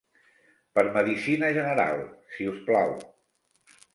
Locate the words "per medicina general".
0.77-2.01